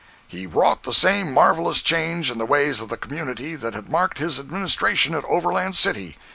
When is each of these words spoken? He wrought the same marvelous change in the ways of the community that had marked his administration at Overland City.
He 0.27 0.47
wrought 0.47 0.81
the 0.81 0.95
same 0.95 1.31
marvelous 1.31 1.83
change 1.83 2.31
in 2.31 2.39
the 2.39 2.45
ways 2.47 2.79
of 2.81 2.89
the 2.89 2.97
community 2.97 3.55
that 3.55 3.75
had 3.75 3.87
marked 3.87 4.17
his 4.17 4.39
administration 4.39 5.13
at 5.13 5.23
Overland 5.25 5.75
City. 5.75 6.17